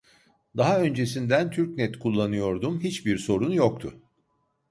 Daha 0.57 0.79
öncesinden 0.81 1.51
Türknet 1.51 1.99
kullanıyordum 1.99 2.79
hiç 2.79 3.05
bir 3.05 3.17
sorun 3.17 3.51
yoktu 3.51 3.99